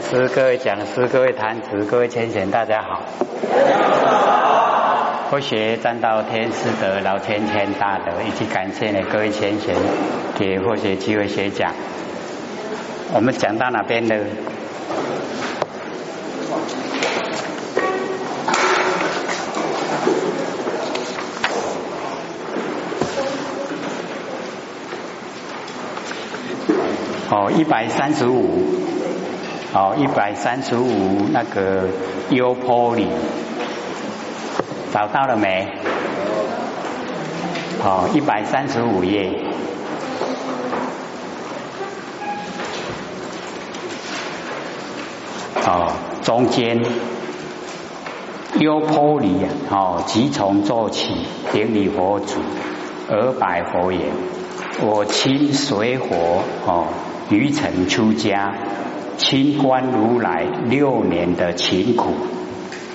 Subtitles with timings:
[0.00, 3.02] 师、各位讲师、各位坛子、各位千贤，大家好。
[5.30, 9.74] 佛学占道天师德老千千大德，以及感谢呢各位千贤
[10.38, 11.72] 给佛学机会学讲。
[13.14, 14.14] 我们讲到哪边呢？
[27.28, 28.76] 哦，一百三十五，
[29.78, 31.86] 哦，一百三十五那个
[32.30, 33.06] 优坡里，
[34.90, 35.68] 找到了没？
[37.84, 39.38] 哦，一百三十五页，
[45.66, 46.82] 哦，中间
[48.58, 52.40] 优坡里呀，哦，即从做起，顶礼佛祖，
[53.10, 54.00] 而拜佛言：
[54.80, 56.06] 我亲水火，
[56.64, 56.86] 哦。
[57.28, 58.54] 愚臣出家，
[59.16, 62.10] 清观如来六年的勤苦，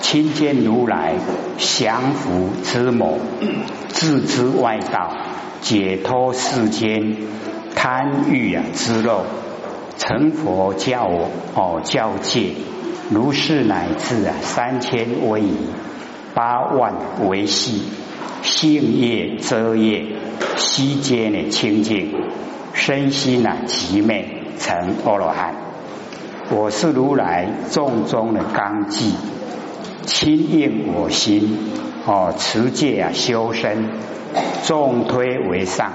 [0.00, 1.14] 亲见如来
[1.58, 3.18] 降伏之谋，
[3.88, 5.16] 自知外道，
[5.60, 7.16] 解脱世间
[7.74, 9.24] 贪欲啊之肉，
[9.98, 11.10] 成佛教
[11.54, 12.52] 哦教戒，
[13.10, 15.56] 如是乃至啊三千威仪，
[16.34, 16.94] 八万
[17.28, 17.82] 维系，
[18.42, 20.06] 性业遮业，
[20.56, 22.14] 悉皆呢清净。
[22.74, 25.71] 身心啊极美，成阿罗汉。
[26.54, 29.14] 我是如来众中的纲纪，
[30.04, 31.56] 亲应我心
[32.04, 33.88] 哦，持戒啊修身，
[34.66, 35.92] 众推为上。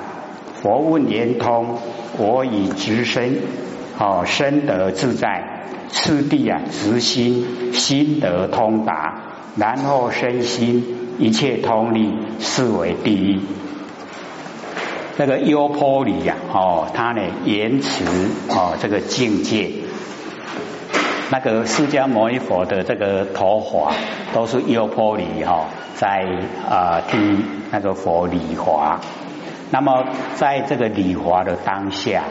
[0.55, 1.77] 佛问言通，
[2.17, 3.37] 我以直身
[3.99, 5.67] 哦，身得自在。
[5.89, 9.21] 次第啊直心，心得通达，
[9.57, 10.83] 然后身心
[11.19, 13.39] 一切通力，是为第一。
[15.17, 18.03] 那个优婆里呀，哦，他呢言辞
[18.49, 19.69] 哦，这个境界，
[21.29, 23.93] 那个释迦牟尼佛的这个头发
[24.33, 26.25] 都是优婆里哈，在
[26.69, 27.17] 啊替
[27.71, 28.99] 那个佛礼华。
[29.69, 32.23] 那么在这个礼华的当下，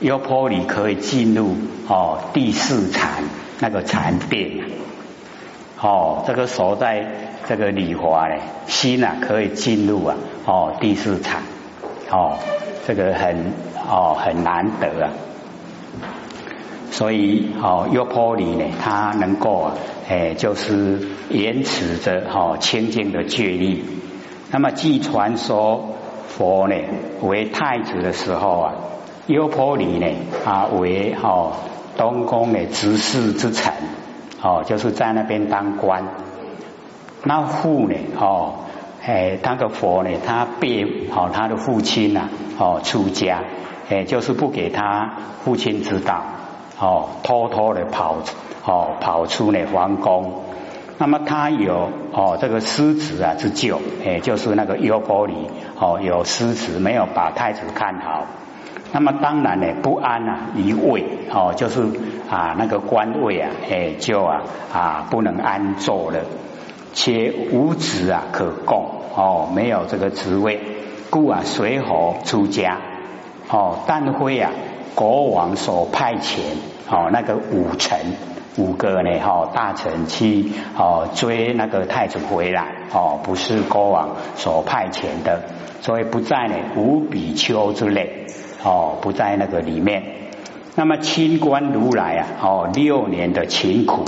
[0.00, 1.54] 优婆里可以进入
[1.88, 3.24] 哦第四禅
[3.58, 4.64] 那个禅定，
[5.78, 7.06] 哦，这个所在
[7.46, 10.16] 这个礼华呢，心啊可以进入啊
[10.46, 11.42] 哦第四禅。
[12.10, 12.38] 哦，
[12.86, 13.52] 这个很
[13.88, 15.12] 哦很难得啊，
[16.90, 19.74] 所以哦优婆里呢，他能够啊，
[20.08, 23.84] 哎就是延迟着哦清净的戒律。
[24.50, 25.94] 那么据传说
[26.28, 26.74] 佛呢
[27.22, 28.74] 为太子的时候啊，
[29.26, 30.06] 优婆里呢
[30.44, 31.52] 啊为哦
[31.96, 33.72] 东宫的执事之臣，
[34.42, 36.04] 哦就是在那边当官。
[37.24, 38.54] 那父呢哦。
[39.02, 40.10] 哎，那个佛呢？
[40.26, 42.28] 他被好他的父亲呐，
[42.58, 43.42] 哦出家，
[43.88, 46.22] 哎，就是不给他父亲知道，
[46.80, 48.16] 哦，偷偷的跑，
[48.64, 50.44] 哦跑出呢皇宫。
[50.98, 55.34] 那么他有哦这个失职啊之咎，哎，就是那个优婆里
[55.78, 58.24] 哦有失职，没有把太子看好。
[58.92, 61.82] 那么当然呢不安啊一位，哦就是
[62.30, 64.42] 啊那个官位啊，哎就啊
[64.72, 66.20] 啊不能安坐了。
[66.92, 70.60] 且无职啊可供哦，没有这个职位，
[71.08, 72.78] 故啊随侯出家
[73.48, 74.50] 哦，但会啊
[74.94, 76.40] 国王所派遣
[76.90, 77.98] 哦那个五臣
[78.56, 85.42] 五个呢哈大臣去哦追那个太子回来哦，不是国王所派遣的，
[85.80, 88.26] 所以不在呢五比丘之内
[88.62, 90.02] 哦，不在那个里面。
[90.74, 94.04] 那么清官如来啊哦六年的勤苦。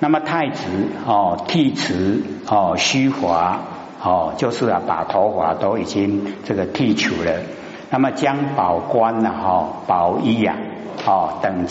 [0.00, 0.64] 那么太子
[1.06, 3.60] 哦剃辞哦虚华
[4.00, 7.32] 哦就是啊把头发都已经这个剃除了，
[7.90, 10.56] 那么将宝冠呐哈宝衣呀
[11.06, 11.66] 哦等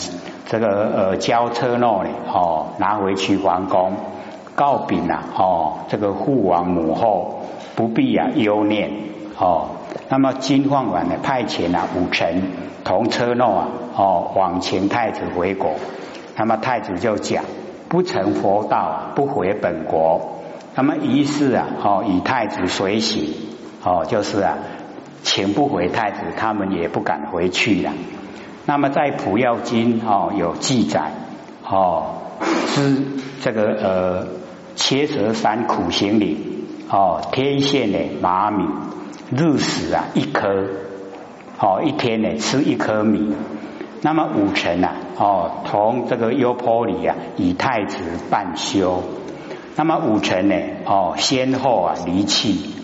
[0.46, 3.92] 这个呃交车诺呢哦拿回去皇宫
[4.54, 7.42] 告禀呐哦这个父王母后
[7.76, 8.90] 不必啊忧念
[9.38, 9.68] 哦，
[10.08, 12.42] 那么金晃丸呢派遣啊五臣
[12.82, 15.70] 同车诺啊哦往请太子回国，
[16.36, 17.44] 那么太子就讲。
[17.88, 20.20] 不成佛道，不回本国。
[20.74, 23.32] 那么于是啊，哦，以太子随行，
[23.82, 24.58] 哦，就是啊，
[25.30, 27.92] 请不回太子，他们也不敢回去了。
[28.64, 31.12] 那么在普药经哦有记载，
[31.68, 32.14] 哦，
[32.68, 32.96] 是
[33.42, 34.26] 这个呃
[34.74, 38.64] 切舌山苦行里，哦，天线的麻米，
[39.30, 40.48] 日食啊一颗，
[41.60, 43.34] 哦，一天呢吃一颗米。
[44.00, 47.98] 那么五成啊，哦，同这个优婆里啊，以太子
[48.30, 49.02] 半修。
[49.76, 50.54] 那么五成呢，
[50.86, 52.74] 哦，先后啊离弃，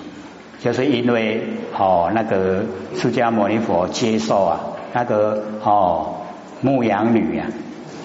[0.65, 1.43] 就是因为
[1.79, 2.65] 哦那个
[2.97, 4.61] 释迦牟尼佛接受啊
[4.95, 6.15] 那个哦
[6.63, 7.47] 牧羊女啊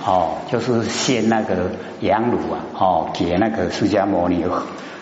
[0.06, 1.72] 哦，就是献那个
[2.02, 4.44] 羊乳啊，哦，给那个释迦牟尼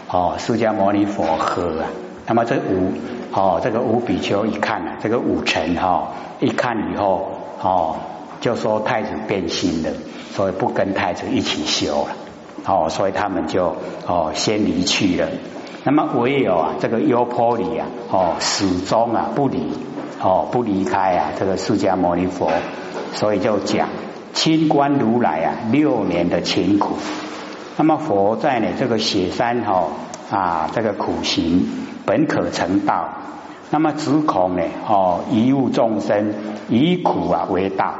[0.07, 1.89] 哦，释迦牟尼佛喝啊。
[2.27, 2.91] 那么这五
[3.31, 7.95] 哦，这个五比丘一看啊，这个五臣哈一看以后哦，
[8.39, 9.89] 就说太子变心了，
[10.31, 12.09] 所以不跟太子一起修了。
[12.65, 13.75] 哦，所以他们就
[14.05, 15.27] 哦先离去了。
[15.87, 19.71] 那么唯有啊这个优婆里啊哦始终啊不离
[20.21, 22.51] 哦不离开啊这个释迦牟尼佛，
[23.13, 23.87] 所以就讲
[24.33, 26.97] 清观如来啊六年的勤苦。
[27.77, 29.87] 那么佛在呢这个雪山哈
[30.29, 31.65] 啊这个苦行
[32.05, 33.07] 本可成道，
[33.69, 36.33] 那么只恐呢哦一物众生
[36.67, 37.93] 以苦啊为道，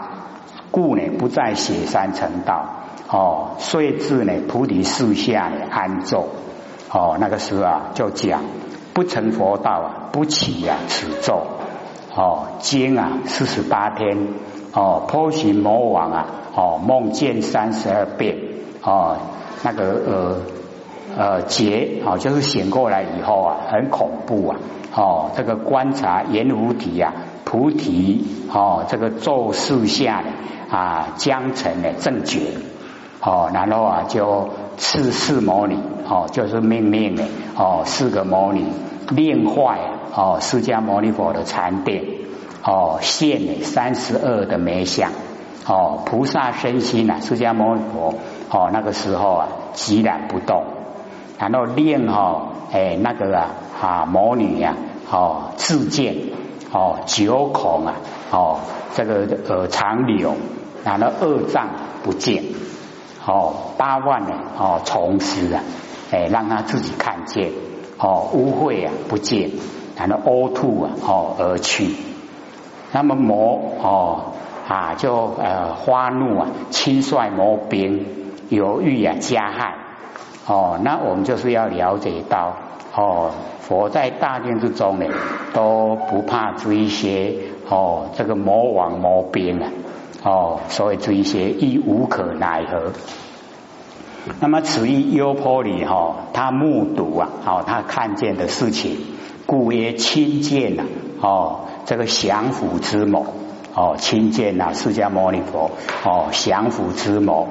[0.72, 2.66] 故呢不在雪山成道。
[3.10, 6.28] 哦，遂至呢菩提树下呢安坐。
[6.92, 8.42] 哦，那个时候啊，就讲
[8.94, 11.42] 不成佛道啊，不起呀此咒。
[12.16, 14.18] 哦，经啊四十八天。
[14.74, 16.26] 哦，波旬魔王啊，
[16.56, 18.38] 哦梦见三十二变。
[18.84, 19.18] 哦，
[19.64, 20.38] 那个呃
[21.18, 24.58] 呃劫哦，就是醒过来以后啊，很恐怖啊。
[24.96, 27.14] 哦，这个观察阎浮提啊，
[27.44, 30.24] 菩提哦，这个咒树下
[30.70, 32.40] 啊，将成的正觉。
[33.22, 35.76] 哦，然后啊，就是四魔女，
[36.08, 37.24] 哦，就是命令的，
[37.56, 38.64] 哦，四个魔女
[39.10, 39.80] 令坏，
[40.16, 42.04] 哦，释迦牟尼佛的禅殿，
[42.64, 45.12] 哦，现了三十二的眉相，
[45.66, 48.14] 哦，菩萨身心啊，释迦牟尼佛，
[48.52, 50.64] 哦，那个时候啊，寂然不动，
[51.40, 53.48] 然后令哈，哎，那个啊，
[53.82, 54.76] 啊，魔女呀，
[55.12, 56.16] 哦，自见，
[56.72, 57.96] 哦，九孔啊，
[58.32, 58.60] 哦，
[58.94, 60.36] 这个呃长柳，
[60.84, 61.68] 然后二脏
[62.04, 62.44] 不见。
[63.28, 64.30] 哦，八万呢？
[64.58, 65.62] 哦，从师啊，
[66.12, 67.52] 哎，让他自己看见。
[68.00, 69.52] 哦，污秽啊，不见，
[69.98, 71.94] 然后呕吐啊，哦，而去。
[72.94, 74.32] 那么魔哦
[74.68, 78.06] 啊，就呃发怒啊，轻率魔兵，
[78.50, 79.76] 犹豫啊加害。
[80.46, 82.54] 哦，那我们就是要了解到，
[82.96, 85.06] 哦，佛在大殿之中呢，
[85.54, 87.34] 都不怕这些
[87.68, 89.70] 哦，这个魔王魔兵啊。
[90.28, 92.92] 哦，所以这些亦无可奈何。
[94.42, 98.98] 那么此一优婆里哈，他目睹啊，哦，他看见的事情，
[99.46, 100.84] 故曰亲见呐，
[101.22, 103.26] 哦，这个降伏之谋，
[103.74, 105.72] 哦，亲见呐，释迦牟尼佛，
[106.04, 107.48] 哦，降伏之谋，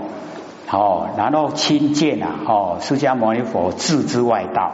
[0.70, 4.72] 哦，然后亲见呐，哦，释迦牟尼佛自之外道，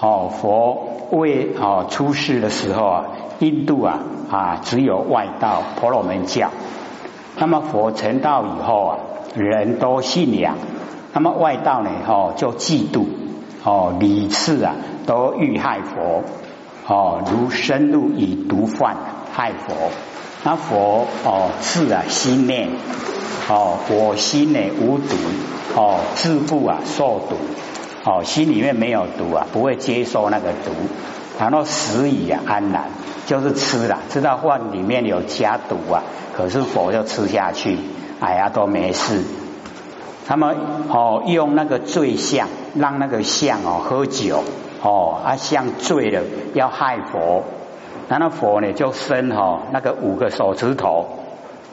[0.00, 3.04] 哦，佛为哦出世的时候啊，
[3.38, 6.50] 印度啊啊只有外道婆罗门教。
[7.38, 8.98] 那么佛成道以后啊，
[9.34, 10.56] 人都信仰，
[11.12, 11.90] 那么外道呢？
[12.06, 13.04] 哦，就嫉妒，
[13.64, 14.74] 哦，屡次啊
[15.06, 16.24] 都欲害佛，
[16.86, 18.96] 哦，如深入以毒犯
[19.32, 19.74] 害佛。
[20.44, 22.68] 那佛哦，自啊心念，
[23.48, 25.14] 哦，我心呢无毒，
[25.76, 27.36] 哦，自不啊受毒，
[28.04, 30.70] 哦，心里面没有毒啊，不会接受那个毒，
[31.38, 32.84] 然后死以啊安然。
[33.26, 36.02] 就是吃了，知道饭里面有加毒啊，
[36.34, 37.76] 可是佛就吃下去，
[38.20, 39.22] 哎呀都没事。
[40.26, 40.56] 他们
[40.88, 44.44] 哦用那个醉象，让那个象哦喝酒
[44.82, 46.22] 哦，啊象醉了
[46.54, 47.44] 要害佛，
[48.08, 51.06] 然后佛呢就伸哈那个五个手指头，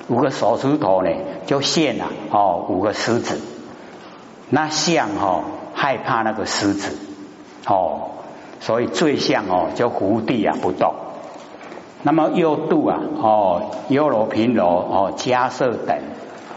[0.10, 1.10] 五个手指头呢
[1.46, 3.40] 就现了哦五个狮子，
[4.50, 6.98] 那象哦害怕那个狮子
[7.66, 8.10] 哦，
[8.66, 10.96] 所以最像哦就伏地啊不动。
[12.02, 15.96] 那么右度啊，哦，优罗频罗哦，迦舍等，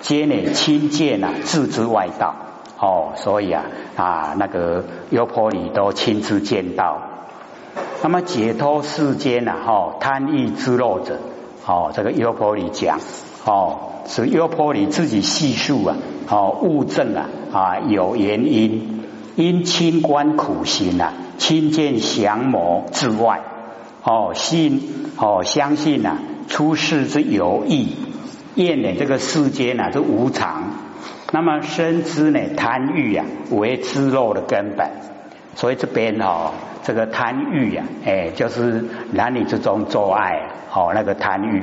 [0.00, 2.34] 皆乃亲见啊，自知外道
[2.78, 7.02] 哦，所以啊啊，那个优婆里都亲自见到。
[8.02, 11.18] 那么解脱世间呐，哦，贪欲之乐者，
[11.66, 13.00] 哦，这个优婆里讲，
[13.44, 15.96] 哦，是优婆里自己细数啊，
[16.30, 18.97] 哦，物证啊啊有原因，
[19.38, 23.40] 因清官苦行啊，亲见降魔之外。
[24.02, 24.82] 哦，信
[25.16, 26.18] 哦，相信呐，
[26.48, 27.94] 出世之有意，
[28.56, 30.64] 厌呢这个世间呐是无常，
[31.30, 34.90] 那么深知呢贪欲啊为知肉的根本，
[35.54, 36.50] 所以这边哦
[36.82, 41.62] 这个贪欲啊，哎就是男女之中做爱哦那个贪欲，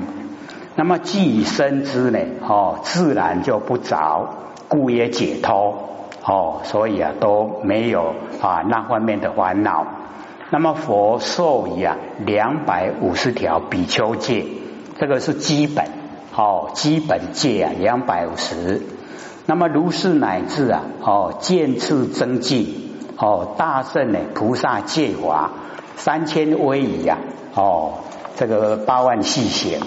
[0.77, 4.29] 那么既已深知呢哦自然就不着，
[4.69, 5.89] 故也解脱。
[6.27, 9.85] 哦，所以啊都没有啊那方面的烦恼。
[10.49, 14.45] 那么佛授以啊两百五十条比丘戒，
[14.99, 15.85] 这个是基本
[16.35, 18.81] 哦，基本戒啊两百五十。
[19.45, 25.51] 那么如是乃至啊哦渐次增进哦大圣呢菩萨戒法
[25.95, 27.19] 三千威仪啊
[27.53, 27.93] 哦
[28.35, 29.79] 这个八万细行，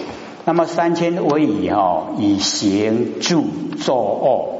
[0.44, 3.44] 那么三千威仪哦，以行住
[3.78, 4.57] 坐卧，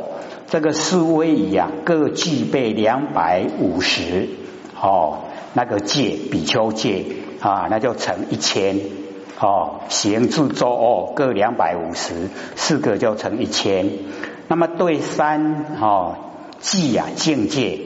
[0.51, 4.29] 这个四威仪啊，各具备两百五十
[4.81, 5.19] 哦，
[5.53, 7.05] 那个戒比丘戒
[7.41, 8.81] 啊，那就乘一千
[9.39, 13.91] 哦，行住坐卧各两百五十，四个就乘一千。
[14.49, 16.17] 那么对三哦，
[16.61, 17.81] 寂啊境界。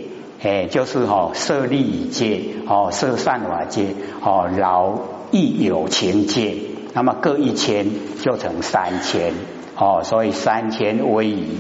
[0.45, 4.99] 哎，就是哈设利戒，哦设善法戒，哦劳
[5.31, 6.57] 亦有情戒，
[6.95, 7.87] 那么各一千
[8.21, 9.35] 就成三千，
[9.77, 11.59] 哦所以三千威仪，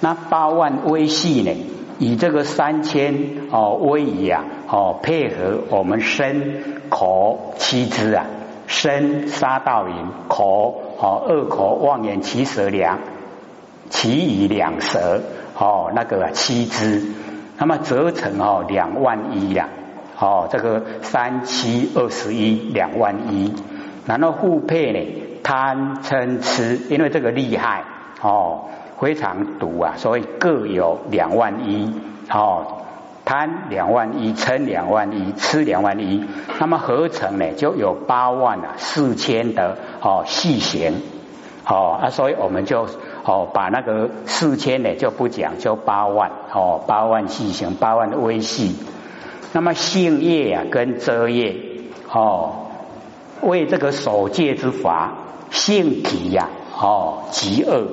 [0.00, 1.56] 那八万微细呢？
[1.98, 3.14] 以这个三千
[3.50, 8.26] 哦微仪啊，哦配合我们身口七支啊，
[8.66, 9.94] 身杀道林，
[10.28, 12.98] 口哦二口望眼七舌两，
[13.88, 15.22] 其余两舌
[15.58, 17.02] 哦那个七支。
[17.58, 19.70] 那么折成哦两万一呀，
[20.20, 23.54] 哦这个三七二十一两万一，
[24.04, 27.84] 然后互配呢贪嗔痴，因为这个厉害
[28.20, 28.66] 哦
[29.00, 31.92] 非常毒啊，所以各有两万一
[32.30, 32.82] 哦
[33.24, 36.24] 贪两万一，嗔两万一，吃两万一，
[36.58, 41.02] 那么合成呢就有八万啊四千的哦细行
[41.66, 42.86] 哦啊，所以我们就。
[43.28, 48.76] 哦，把那个四千呢就不讲，就八万哦，八万细行，八万的微细。
[49.52, 51.56] 那么性业啊，跟遮业
[52.08, 52.68] 哦，
[53.40, 55.14] 为这个守戒之法，
[55.50, 56.50] 性体呀
[56.80, 57.88] 哦极恶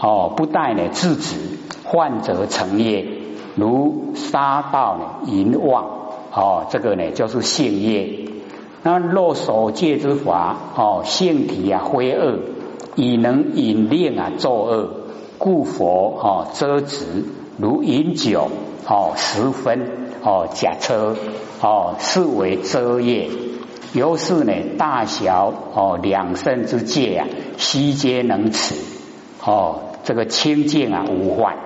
[0.00, 1.36] 哦，不待呢制止，
[1.84, 3.06] 患者成业，
[3.54, 5.84] 如杀盗呢淫妄
[6.32, 8.28] 哦，这个呢就是性业。
[8.82, 12.38] 那若守戒之法哦，性体啊灰恶。
[12.98, 14.88] 以能引令啊作恶，
[15.36, 17.04] 故佛哦遮止，
[17.58, 18.48] 如饮酒
[18.88, 21.14] 哦十分哦假车
[21.60, 23.28] 哦是为遮业，
[23.92, 28.76] 由是呢大小哦两身之戒啊悉皆能持
[29.46, 31.56] 哦这个清净啊无患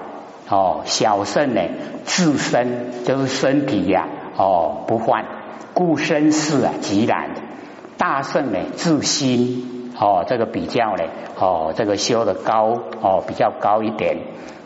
[0.49, 1.62] 哦小圣呢
[2.04, 4.06] 自身就是身体呀
[4.37, 5.25] 哦不患，
[5.75, 7.30] 故身世啊极然，
[7.96, 9.78] 大圣呢自心。
[10.02, 11.04] 哦，这个比较呢，
[11.38, 14.16] 哦，这个修的高哦，比较高一点，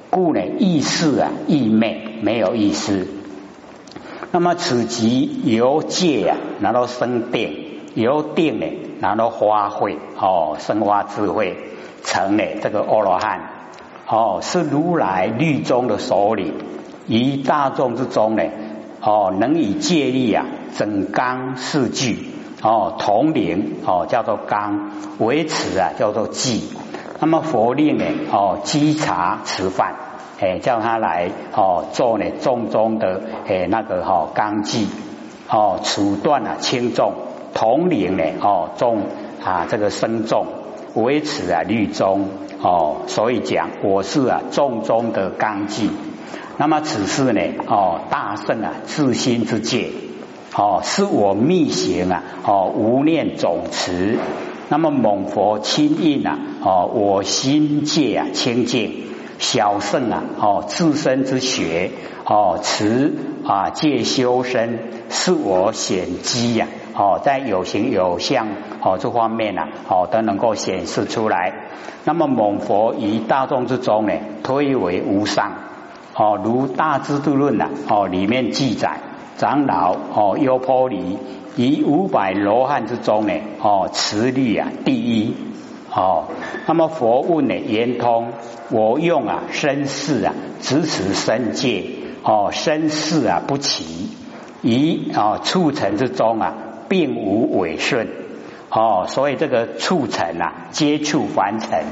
[0.08, 3.08] 故呢意识啊意昧没有意思。
[4.30, 8.66] 那么此即由戒啊，然后生定，由定呢，
[9.00, 11.56] 然后发慧哦，生发智慧，
[12.04, 13.40] 成呢这个阿罗汉
[14.06, 16.54] 哦，是如来律中的首领，
[17.08, 18.44] 于大众之中呢，
[19.00, 20.46] 哦，能以戒力啊
[20.76, 22.30] 整纲四句。
[22.62, 26.70] 哦，统领哦，叫做纲；维持啊，叫做纪。
[27.20, 28.04] 那么佛令呢？
[28.32, 29.96] 哦，稽查吃饭，
[30.40, 34.88] 哎，叫他来哦做呢重中的哎那个哈纲纪
[35.46, 37.12] 哦，处断啊轻重，
[37.52, 39.02] 统领呢哦重
[39.44, 40.46] 啊这个身重，
[40.94, 42.28] 维持啊律宗
[42.62, 45.90] 哦，所以讲我是啊重中的纲纪。
[46.56, 49.90] 那么此事呢哦大圣啊自心之戒。
[50.56, 52.22] 哦，是我密行啊！
[52.44, 54.18] 哦，无念总持，
[54.68, 56.38] 那么猛佛亲印啊！
[56.62, 59.02] 哦，我心界啊清净，
[59.40, 60.22] 小圣啊！
[60.38, 61.90] 哦，自身之学
[62.24, 66.68] 哦，持啊戒修身，是我显机呀！
[66.94, 68.46] 哦，在有形有相
[68.82, 71.52] 哦这方面呢，哦都能够显示出来。
[72.04, 75.52] 那么猛佛于大众之中呢，推为无上
[76.14, 79.00] 哦，如大智度论呐哦里面记载。
[79.36, 81.18] 长老哦，优婆离
[81.56, 85.34] 以五百罗汉之中呢，哦，持律啊第一
[85.92, 86.26] 哦。
[86.66, 88.28] 那么佛问呢，圆通，
[88.70, 91.84] 我用啊身世啊支持身界
[92.22, 94.08] 哦，身世啊不齐，
[94.62, 96.54] 以啊促成之中啊，
[96.94, 98.06] 并无违顺
[98.70, 101.82] 哦，所以这个促成啊，接触凡尘。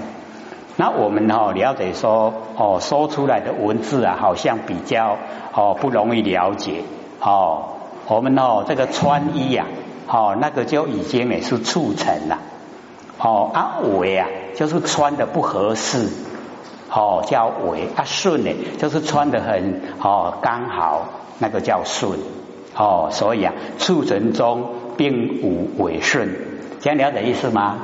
[0.77, 5.19] 那我们哦了解说哦，说出来的文字啊，好像比较
[5.53, 6.85] 哦不容易了解。
[7.19, 7.65] 哦，
[8.07, 9.67] 我们哦，这个穿衣呀，
[10.07, 12.39] 哦，那个就已经也是促成了。
[13.19, 16.07] 哦，啊尾啊，就是穿的不合适，
[16.93, 21.09] 哦，叫尾啊顺呢，就是穿的很哦刚好，
[21.41, 22.21] 那个叫顺。
[22.75, 26.31] 哦，所以啊，促成中并无违顺，
[26.81, 27.79] 这样了解意思吗？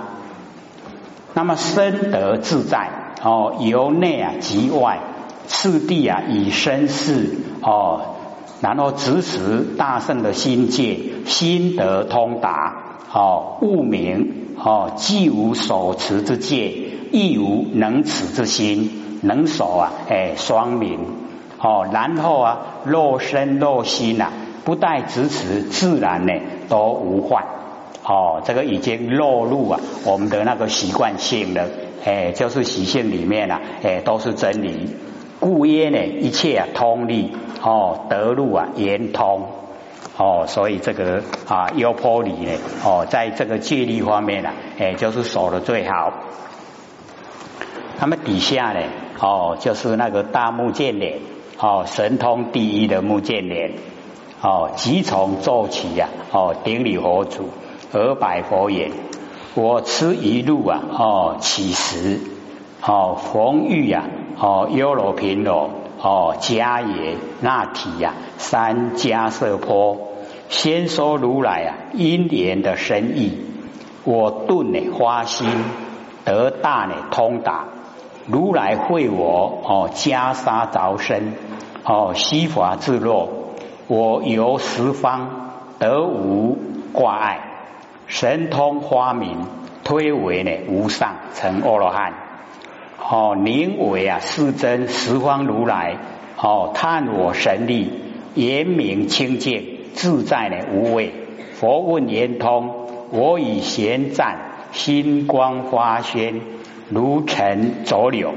[1.35, 2.91] 那么身得自在，
[3.23, 5.01] 哦，由内啊及外，
[5.47, 8.15] 次第啊以身事，哦。
[8.61, 16.75] 然后直持大圣的心界，心得通达，哦，悟明，哦，既无所持之戒，
[17.13, 20.99] 亦无能持之心，能守啊，哎，双明，
[21.61, 24.33] 哦，然后啊，若身若心呐，
[24.69, 26.33] 不待执持，自然呢
[26.69, 27.43] 都无患，
[28.05, 31.65] 哦，这个已经落入啊我们的那个习惯性了，
[32.05, 34.95] 哎，就是习性里面啊，哎，都是真理。
[35.41, 37.33] 故曰呢，一切啊通利，
[37.63, 39.47] 哦，得路啊圆通，
[40.19, 42.53] 哦，所以这个啊优婆离呢，
[42.85, 46.13] 哦，在这个戒律方面啊，哎，就是守的最好。
[47.99, 48.81] 那么底下呢，
[49.19, 51.21] 哦，就是那个大目犍连，
[51.59, 53.73] 哦，神通第一的目犍连，
[54.41, 57.49] 哦，即从做起呀，哦，顶礼佛祖。
[57.91, 58.91] 而百佛言
[59.57, 62.21] ：“我吃一路啊，哦，乞食，
[62.87, 64.05] 哦，逢遇呀，
[64.39, 65.71] 哦，优罗频罗，
[66.03, 69.97] 哦，迦耶那提呀，三迦瑟坡，
[70.51, 73.39] 先说如来啊，因缘的深意，
[74.05, 75.49] 我顿呢花心，
[76.27, 77.65] 得大呢通达，
[78.27, 81.33] 如来会我，哦，袈裟着身，
[81.85, 83.31] 哦，西法自若，
[83.89, 86.57] 我游十方，得无
[86.93, 87.41] 挂碍。”
[88.07, 89.39] 神通花明，
[89.85, 92.13] 推为呢无上成阿罗汉。
[93.11, 95.97] 哦，名为啊世真十方如来。
[96.41, 97.91] 哦，探我神力，
[98.35, 101.13] 严明清净，自在呢无畏。
[101.55, 104.39] 佛问言通，我以贤赞，
[104.73, 106.41] 心光发宣，
[106.89, 108.33] 如尘浊柳，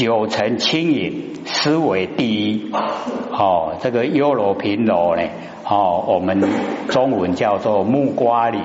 [0.00, 2.72] 九尘轻盈，思维第一。
[2.72, 5.22] 哦，这个优罗平罗呢？
[5.68, 6.42] 哦，我们
[6.88, 8.62] 中文叫做木瓜林。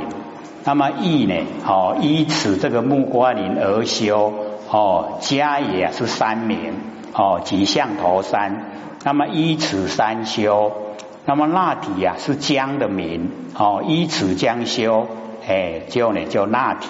[0.63, 1.35] 那么义呢？
[1.67, 4.33] 哦，依此这个木瓜林而修
[4.71, 6.73] 哦，家也是三名
[7.13, 8.71] 哦，即象头山。
[9.03, 10.71] 那么依此山修，
[11.25, 15.05] 那么那提呀是江的名哦，依此江修，
[15.45, 16.87] 哎，就呢就那提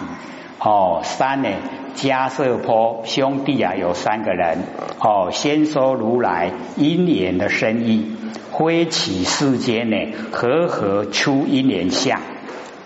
[0.66, 1.02] 哦。
[1.04, 1.50] 三呢，
[1.96, 4.58] 迦瑟坡兄弟啊有三个人
[5.00, 8.12] 哦，先说如来因缘的深意，
[8.52, 9.96] 挥起世间呢，
[10.32, 12.20] 和合出因缘相。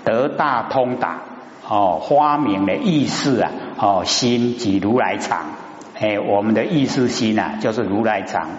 [0.06, 1.22] 得大通达
[1.68, 5.52] 哦，发明的意识啊哦，心即如来藏，
[6.00, 8.50] 哎，我们的意识心啊，就是如来藏。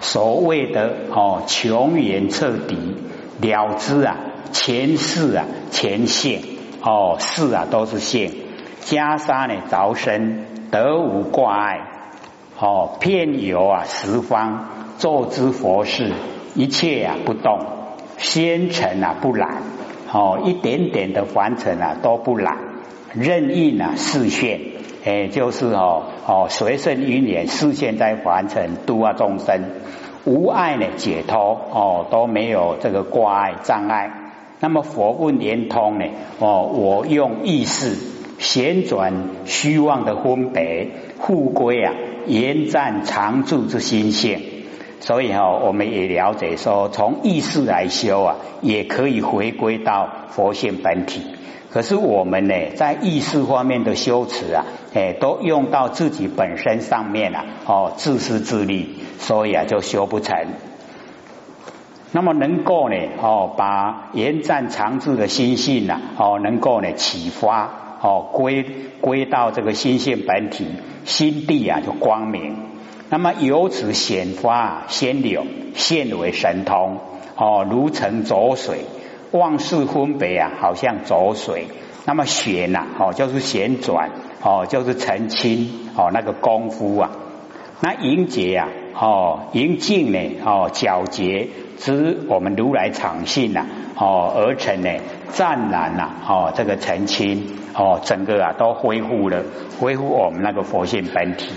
[0.00, 2.96] 所谓的哦，穷源彻底
[3.40, 4.16] 了知啊，
[4.52, 6.42] 前世啊，前现
[6.82, 8.32] 哦，世啊都是现。
[8.86, 11.80] 袈裟呢着身，得无挂碍
[12.56, 16.12] 哦，遍游啊十方，坐之佛事，
[16.54, 17.58] 一切啊不动，
[18.16, 19.56] 仙尘啊不染。
[20.12, 22.58] 哦，一点点的凡尘啊都不染，
[23.12, 24.60] 任意啊视现，
[25.04, 29.64] 哎，就是哦哦随顺因缘视线在凡尘度啊众生，
[30.24, 34.12] 无碍呢解脱哦都没有这个挂碍障碍。
[34.60, 36.06] 那么佛问连通呢？
[36.38, 39.12] 哦，我用意识旋转
[39.44, 40.88] 虚妄的分别，
[41.20, 41.92] 复归啊
[42.26, 44.40] 延展常住之心性。
[45.00, 51.22] 所以哈，我们也了解说，从意识来修啊，也可以回归到佛性本体。
[51.70, 60.34] 可是我们呢，在意识方面的修持啊，哎，都用到自己本身上面了，哦，自私自利，所以啊，就修不成。
[62.12, 68.64] 那么能够呢，哦，把延战长治的心性啊，哦，能够呢启发，哦，归
[69.00, 70.66] 归到这个心性本体，
[71.04, 72.56] 心地啊，就光明。
[73.08, 76.98] 那么由此显发仙柳，现为神通
[77.36, 78.80] 哦，如成浊水，
[79.30, 81.66] 万事分别啊，好像浊水。
[82.04, 84.10] 那么旋呐，哦，就是旋转，
[84.42, 87.10] 哦，就是澄清，哦，那个功夫啊。
[87.80, 94.90] 那迎劫啊，哦，迎静呢，哦，皎洁知我们如来常性呐，哦，而成呢，
[95.32, 99.42] 湛然呐，哦，这个澄清，哦，整个啊都恢复了，
[99.80, 101.52] 恢复我们那个佛性本体。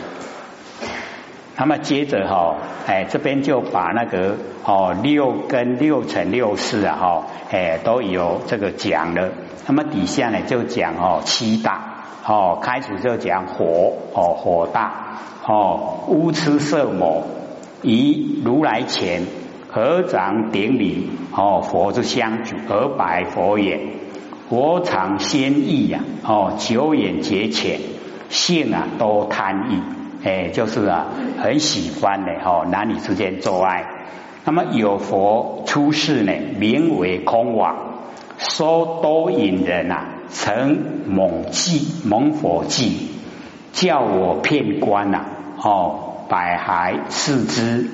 [1.58, 2.56] 那么接着哈，
[2.88, 9.30] 哎，这边就把那个哦六跟六乘六四啊哈，哎都有这个讲了。
[9.68, 17.24] 那么底下呢就讲哦七大哦，开始就讲火哦火大哦乌痴色魔，
[17.82, 19.24] 以如来前
[19.72, 23.80] 合掌顶礼哦佛之相举而白佛言：
[24.50, 27.80] 佛常先意呀哦久远劫浅
[28.30, 29.82] 性啊多贪意。
[30.22, 33.86] 哎，就是啊，很喜欢的哈，男女之间做爱。
[34.44, 37.78] 那么有佛出世呢，名为空王，
[38.38, 43.08] 说多引人啊，成猛计猛火计，
[43.72, 45.26] 叫我骗官呐，
[45.64, 47.90] 哦，百骸四肢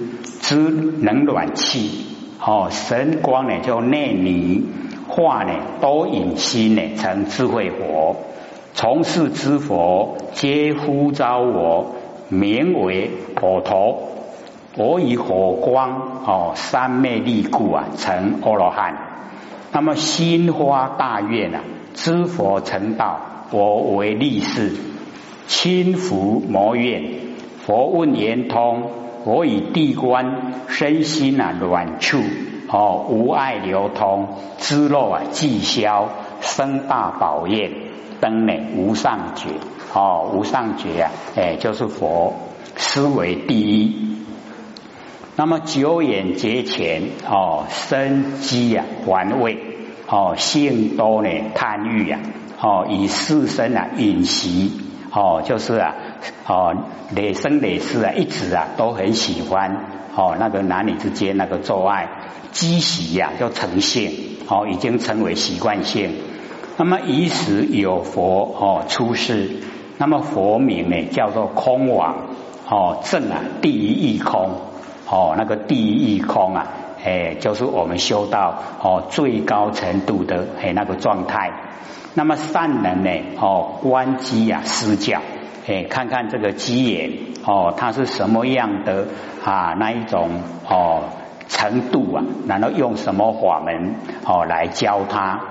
[0.48, 0.56] 知
[1.02, 2.06] 能暖气，
[2.40, 4.64] 哦，神光呢叫内泥，
[5.08, 8.16] 化呢多引心呢成智慧佛，
[8.76, 11.96] 从事之佛皆呼召我。
[12.28, 14.00] 名为火头，
[14.76, 18.98] 我以火光哦三昧力故啊成阿罗汉。
[19.72, 21.62] 那么心花大愿啊，
[21.94, 23.20] 知佛成道，
[23.52, 24.74] 我为力士，
[25.48, 27.04] 亲服魔怨。
[27.60, 28.90] 佛问言通，
[29.26, 32.20] 我以地观身心啊软处
[32.70, 34.28] 哦，无碍流通，
[34.60, 36.10] 知漏啊寂消，
[36.42, 37.72] 生大宝焰，
[38.22, 39.50] 灯呢无上觉
[39.94, 42.34] 哦，无上觉啊，哎，就是佛
[42.76, 44.16] 思维第一。
[45.36, 49.58] 那么久远节前哦，生机啊，还未
[50.08, 52.20] 哦，性多呢，贪欲啊，
[52.62, 54.72] 哦，以四身啊，饮习
[55.12, 55.96] 哦，就是啊，
[56.48, 56.76] 哦，
[57.16, 59.86] 累生累世啊，一直啊，都很喜欢
[60.16, 62.10] 哦，那个男女之间那个做爱，
[62.52, 64.12] 积习呀，就成性
[64.48, 66.12] 哦，已经成为习惯性。
[66.78, 69.62] 那么以时有佛哦出世，
[69.98, 72.16] 那么佛名呢，叫做空王
[72.70, 74.62] 哦，正啊，第一义空。
[75.08, 76.68] 哦，那个第一空啊，
[77.06, 81.52] 哎，就是我们修到哦最高程度的哎那个状态。
[82.16, 85.22] 那么善人呢，哦观机啊施教，
[85.68, 87.12] 哎看看这个机眼
[87.46, 89.08] 哦它是什么样的
[89.44, 90.30] 啊那一种
[90.70, 91.04] 哦
[91.48, 95.42] 程度啊，然后用什么法门哦来教他。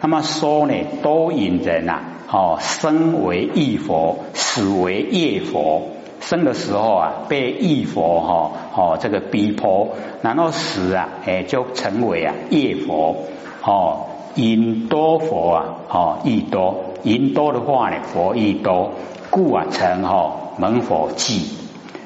[0.00, 5.82] 那么说呢，多引人啊，哦生为义佛，死为业佛。
[6.20, 9.88] 生的时候啊，被义佛哈哦这个逼迫，
[10.22, 13.16] 然后死啊，哎就成为啊业佛
[13.64, 18.92] 哦引多佛啊哦义多引多的话呢佛义多，
[19.30, 21.48] 故啊成哈门佛记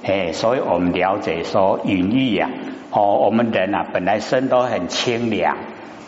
[0.05, 2.51] 哎，所以我们了解说隐喻呀
[2.91, 5.57] 哦我们人啊本来身都很清凉，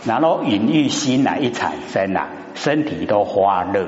[0.04, 3.86] 然后隐喻心啊一产生啊身体都发热，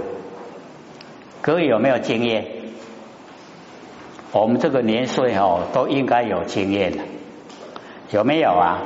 [1.43, 2.47] 各位有没有经验？
[4.33, 6.99] 我们这个年岁哦，都应该有经验的，
[8.11, 8.83] 有没有啊？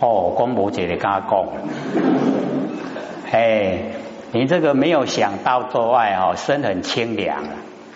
[0.00, 1.46] 哦，公婆姐的跟他讲，
[3.30, 3.78] 哎，
[4.34, 7.44] 你这个没有想到做爱哦，身很清凉，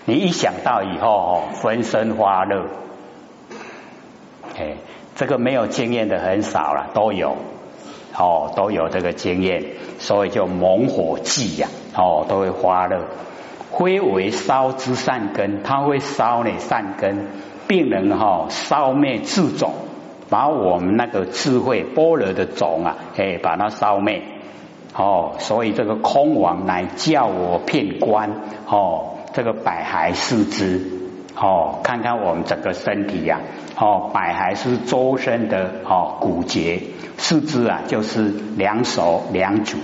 [0.05, 2.67] 你一想到以后哦，浑身发热，
[4.59, 4.77] 哎，
[5.15, 7.37] 这个没有经验的很少了，都有
[8.15, 9.65] 哦，都有这个经验，
[9.99, 13.07] 所以就猛火剂呀，哦，都会发热。
[13.71, 17.29] 灰为烧之善根，它会烧你善根，
[17.67, 19.73] 病人哈烧灭智种，
[20.29, 24.23] 把我们那个智慧波罗的种啊，哎，把它烧灭。
[24.97, 28.31] 哦，所以这个空王乃叫我片观，
[28.67, 30.81] 哦，这个百骸四肢，
[31.37, 33.41] 哦，看看我们整个身体呀，
[33.79, 36.83] 哦，百骸是周身的哦骨节，
[37.19, 39.77] 四肢啊就是两手两足，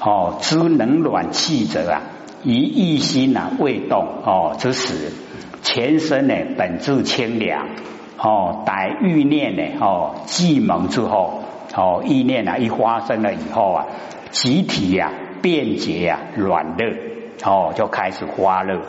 [0.00, 2.02] 哦，知冷暖气者啊。
[2.46, 5.12] 以一心呐未动哦之时，
[5.62, 7.68] 全身呢本质清凉
[8.18, 11.40] 哦，待欲念呢哦既萌之后
[11.74, 13.86] 哦意念啊一发生了以后啊，
[14.34, 16.92] 集体呀便捷呀软热
[17.44, 18.80] 哦就开始发热。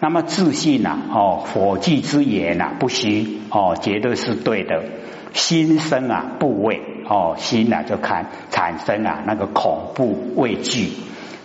[0.00, 4.84] 那么自信呐哦火炬之言呐不虚哦绝对是对的。
[5.32, 10.90] 心生啊部位哦心呐就看产生啊那个恐怖畏惧。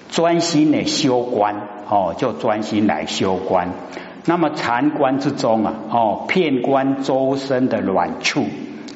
[0.09, 1.55] 专心的修观
[1.89, 3.71] 哦，就专心来修观。
[4.25, 8.45] 那么禅观之中啊，哦，片观周身的软处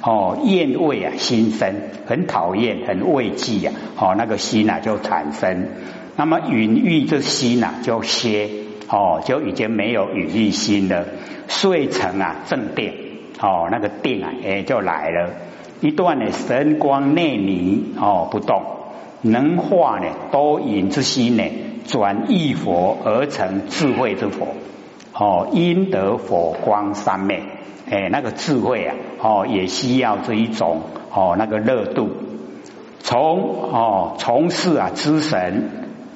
[0.04, 1.76] 哦，厌畏啊，心生
[2.08, 5.68] 很讨厌，很畏惧啊，哦，那个心啊就产生。
[6.16, 8.50] 那么允欲这心啊就歇
[8.90, 11.06] 哦，就已经没有允欲心了。
[11.48, 12.94] 遂成啊正定
[13.40, 15.30] 哦，那个定啊也就来了。
[15.82, 18.62] 一段呢神光内凝哦不动。
[19.24, 21.44] 能化呢多引之心呢，
[21.86, 24.48] 转异佛而成智慧之佛。
[25.14, 27.44] 哦，因得佛光三昧，
[27.92, 30.82] 哎，那个智慧啊，哦，也需要这一种
[31.14, 32.10] 哦，那个热度。
[33.00, 35.70] 从哦从事啊知神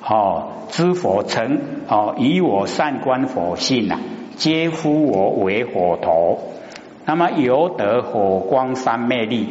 [0.08, 1.60] 哦知佛成
[1.90, 4.00] 哦以我善观佛性啊，
[4.38, 6.40] 皆呼我为火头。
[7.06, 9.50] 那么由得火光三昧力，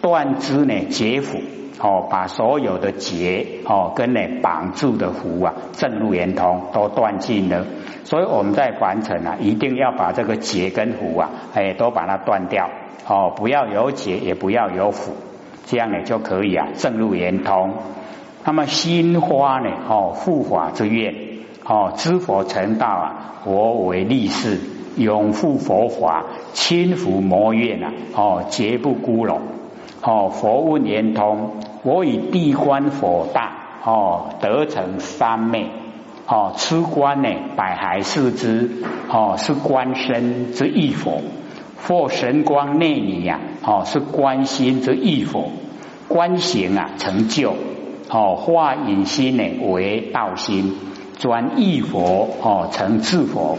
[0.00, 1.40] 断之呢解缚。
[1.80, 7.64] 哦，把所有的结哦跟呢绑住的符啊，正入圆通都断尽了。
[8.02, 12.68] 所以我们在凡尘啊，一定要把这个结跟符啊，哎，都把它断掉。
[13.06, 15.12] 哦，不要有结，也不要有符，
[15.66, 17.74] 这样呢就可以啊，正入圆通。
[18.44, 21.14] 那么心花呢，哦，护法之愿，
[21.64, 24.58] 哦，知佛成道啊，我为力士，
[24.96, 29.38] 永护佛法，亲服魔怨啊，哦，绝不孤陋。
[30.02, 31.52] 哦，佛问圆通。
[31.84, 33.52] 我以地观佛大
[33.84, 35.68] 哦，得成三昧
[36.26, 41.22] 哦，吃观呢百骸四肢哦，是观身之意佛；
[41.86, 45.52] 或神光内里呀哦，是观心之意佛；
[46.08, 47.54] 观行啊成就
[48.10, 50.74] 哦，化隐心呢为道心，
[51.18, 53.56] 转意佛哦成智佛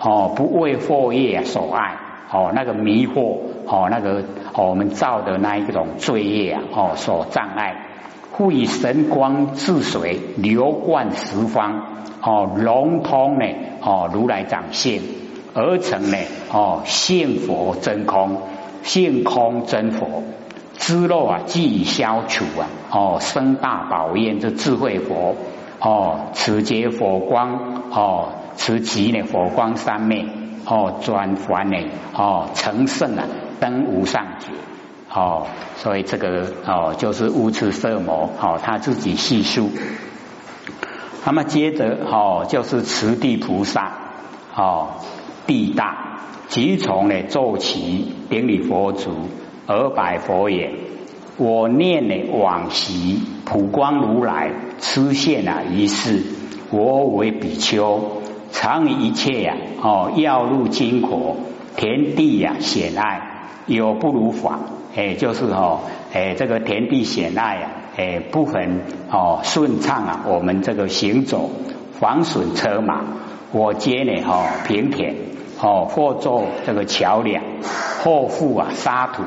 [0.00, 1.96] 哦，不为惑业所爱
[2.30, 4.22] 哦，那个迷惑哦，那个
[4.54, 7.86] 哦我们造的那一种罪业啊哦所障碍。
[8.32, 13.44] 复以神光治水，流贯十方，哦，融通呢，
[13.82, 15.02] 哦，如来掌现
[15.52, 16.16] 而成呢，
[16.50, 18.38] 哦，现佛真空，
[18.82, 20.22] 现空真佛，
[20.78, 25.36] 知漏啊，即消除啊，哦，生大宝焰这智慧佛，
[25.78, 30.24] 哦，此劫佛光，哦，此即呢佛光三昧，
[30.70, 31.76] 哦，转凡呢，
[32.14, 33.26] 哦，成圣啊，
[33.58, 34.46] 登无上觉。
[35.12, 39.68] 哦，所以这个哦就是无痴色魔，哦他自己叙述。
[41.26, 43.90] 那么接着哦就是慈地菩萨，
[44.54, 44.90] 哦
[45.48, 49.10] 地大，即从呢奏起顶礼佛足，
[49.66, 50.74] 而拜佛言：
[51.36, 56.22] 我念呢往昔普光如来出现啊一世，
[56.70, 58.19] 我为比丘，
[58.52, 61.36] 常以一切呀哦要入金国
[61.76, 63.20] 田地呀险隘，
[63.66, 64.58] 有不如法。
[64.96, 65.82] 哎，就是哦，
[66.12, 70.24] 哎，这个田地险隘啊，哎，不很哦顺畅啊。
[70.26, 71.48] 我们这个行走，
[71.92, 73.04] 防损车马，
[73.52, 75.14] 我皆呢哈平田
[75.60, 77.44] 哦，或做这个桥梁，
[78.02, 79.22] 或覆啊沙土，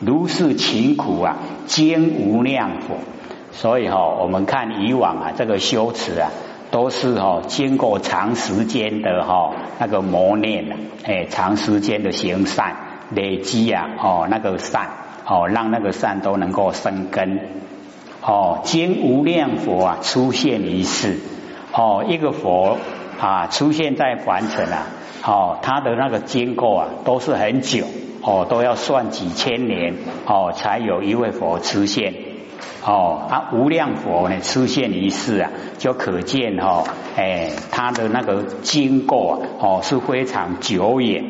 [0.00, 2.96] 如是勤苦啊，兼无量苦。
[3.52, 6.30] 所以哈，我们看以往啊，这个修持啊，
[6.70, 12.76] 都是哈经过长时间的哈那个磨练啊，哎，长时间的行善。
[13.10, 14.90] 累积啊，哦，那个善，
[15.24, 17.40] 哦，让那个善都能够生根，
[18.20, 21.18] 哦，经无量佛啊出现一世，
[21.72, 22.76] 哦，一个佛
[23.18, 24.88] 啊出现在凡尘啊，
[25.24, 27.86] 哦，他的那个经过啊都是很久，
[28.22, 29.94] 哦，都要算几千年，
[30.26, 32.12] 哦，才有一位佛出现，
[32.84, 36.84] 哦，啊，无量佛呢出现一世啊，就可见哈，
[37.16, 41.24] 哎，他的那个经过啊，哦，是非常久远。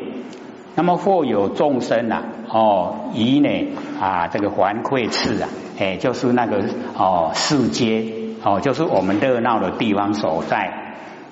[0.75, 3.49] 那么或有众生呐，哦，以呢
[3.99, 6.63] 啊这个环馈次啊，哎，就是那个
[6.95, 8.05] 哦世间
[8.43, 10.71] 哦，就是我们热闹的地方所在，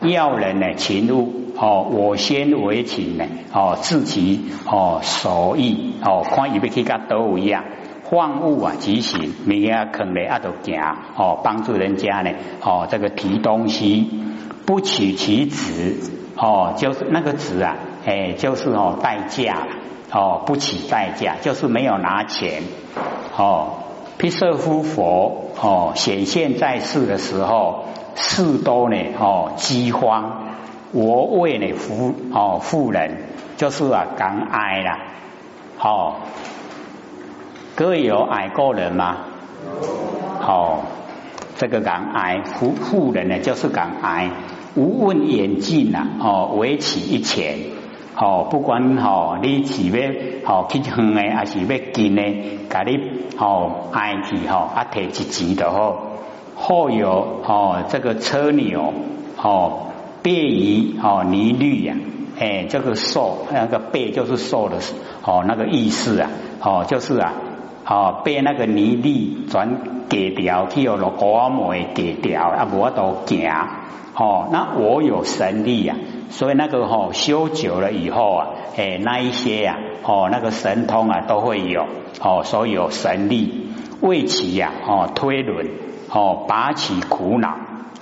[0.01, 7.63] 要人呢请入哦，我先为请呢哦，自其哦所意哦，看以为去甲都一样，
[8.11, 10.79] 万物啊即行，每个坑里啊都行
[11.15, 14.09] 哦，帮助人家呢哦，这个提东西
[14.65, 15.95] 不取其值
[16.35, 17.75] 哦，就是那个值啊。
[18.05, 19.67] 哎，就是哦，代价
[20.13, 22.63] 哦，不起代价，就是没有拿钱
[23.35, 23.79] 哦。
[24.17, 30.45] 毗舍夫佛哦，显现在世的时候，事多呢哦，饥荒。
[30.93, 33.17] 我为呢富哦富人，
[33.57, 34.99] 就是啊，敢挨啦。
[35.79, 36.15] 哦，
[37.77, 39.17] 各位有矮过人吗？
[40.41, 40.79] 哦，
[41.57, 44.31] 这个敢挨富富人呢，就是敢挨，
[44.73, 47.59] 无问远近呐哦，为起一钱。
[48.15, 50.11] 哦，不管吼，你是要
[50.43, 52.23] 吼去远的，还是要近的，
[52.67, 52.99] 甲你
[53.37, 56.01] 吼爱去吼，啊提一钱就好。
[56.55, 58.91] 或有哦，这个车牛
[59.39, 59.89] 哦，
[60.23, 61.95] 背于哦泥绿呀，
[62.39, 64.77] 哎，这个瘦那个背就是瘦的
[65.21, 67.33] 哦那个意思啊，哦就是啊，
[67.89, 69.77] 哦被那个泥地转
[70.09, 73.49] 割掉，去有落果梅割掉，啊无都行。
[74.15, 75.95] 哦，那我有神力呀。
[76.29, 81.85] 所以那个哈修久了以后啊，哎那一些呀，哦那个神通啊都会有，
[82.19, 83.69] 哦所以有神力
[84.01, 85.65] 为其呀，哦推轮，
[86.11, 87.55] 哦拔起苦恼，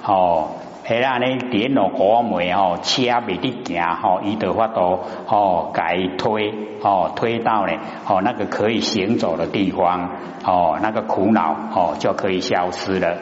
[0.04, 0.48] 哦
[0.88, 7.74] 迄下呢点落果梅哦车未得行，哦伊的话都哦改推，哦推到呢，
[8.08, 10.10] 哦那个可以行走的地方，
[10.46, 13.18] 哦那个苦恼哦就可以消失了。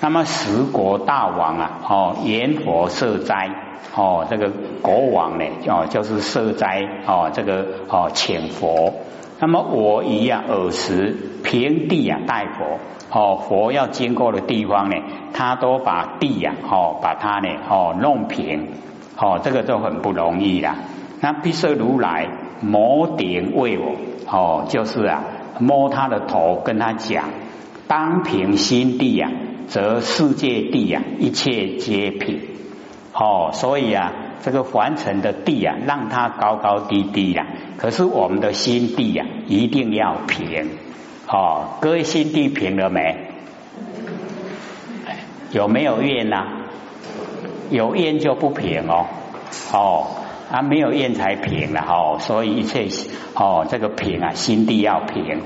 [0.00, 3.64] 那么十国大王啊，哦阎佛设斋。
[3.94, 4.50] 哦，这个
[4.82, 8.92] 国王呢，哦，就是设斋哦，这个哦，请佛。
[9.40, 12.78] 那么我一样耳时平地啊，待佛。
[13.10, 14.96] 哦，佛要经过的地方呢，
[15.32, 18.68] 他都把地呀，哦，把它呢，哦，弄平。
[19.16, 20.76] 哦，这个就很不容易啦。
[21.20, 22.28] 那毗舍如来
[22.60, 23.96] 摩顶为我，
[24.30, 25.24] 哦，就是啊，
[25.58, 27.30] 摸他的头，跟他讲，
[27.88, 29.30] 当平心地呀，
[29.66, 32.42] 则世界地呀，一切皆平。
[33.12, 37.46] 哦，所以啊，这个凡尘的地啊，让它高高低低呀。
[37.76, 40.68] 可是我们的心地呀，一定要平。
[41.30, 43.28] 哦，各位心地平了没？
[45.50, 46.46] 有没有怨呐？
[47.70, 49.06] 有怨就不平哦。
[49.72, 50.06] 哦，
[50.50, 52.16] 啊，没有怨才平了哦。
[52.18, 52.88] 所以一切
[53.34, 55.42] 哦，这个平啊，心地要平。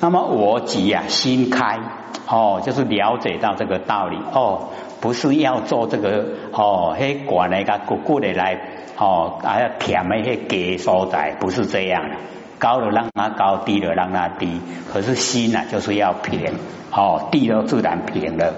[0.00, 1.80] 那么我即呀心开
[2.28, 4.68] 哦，就是了解到这个道理哦，
[5.00, 8.58] 不是要做这个哦，嘿管那个鼓鼓的来
[8.98, 12.16] 哦，还要舔那些给所在，不是这样的。
[12.62, 14.60] 高了让它高，低了让它低。
[14.92, 16.54] 可是心呢，就是要平
[16.92, 18.54] 哦，地都自然平了。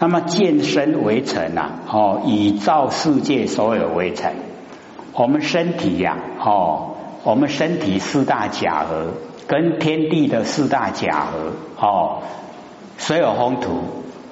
[0.00, 4.32] 那么见身为尘呐，哦，以造世界所有为尘。
[5.12, 9.12] 我们身体呀，哦，我们身体四大假合，
[9.46, 12.22] 跟天地的四大假合，哦，
[12.96, 13.82] 所有风土，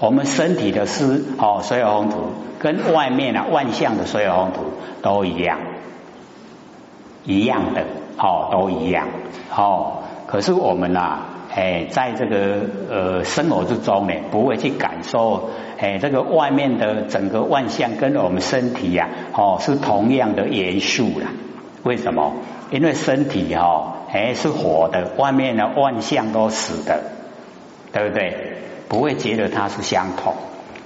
[0.00, 2.16] 我们身体的四哦，所有风土
[2.58, 4.62] 跟外面啊万象的所有风土
[5.00, 5.60] 都一样，
[7.24, 7.84] 一样的，
[8.18, 9.08] 哦，都一样，
[9.54, 11.20] 哦，可是我们呐。
[11.54, 15.48] 哎，在这个呃生活之中呢，不会去感受
[15.78, 21.28] 哎这个外面的整个万象跟我们身体呀，哦是同样的元素啦。
[21.82, 22.34] 为什么？
[22.70, 27.00] 因为身体哈哎是活的，外面的万象都死的，
[27.90, 28.58] 对不对？
[28.88, 30.34] 不会觉得它是相同。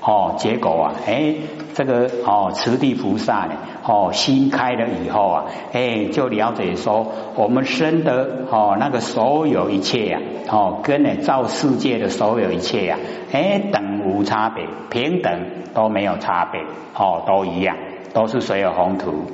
[0.03, 1.35] 哦，结果啊，哎，
[1.75, 3.53] 这个哦，慈地菩萨呢，
[3.85, 10.19] 哦，心开了以后啊，哎，就了解说，我们生的哦，那个所有一切呀，
[10.51, 12.99] 哦，跟呢造世界的所有一切呀，
[13.33, 15.33] 哎，等无差别，平等
[15.75, 16.63] 都没有差别，
[16.95, 17.77] 哦，都一样，
[18.15, 19.27] 都是所有宏图。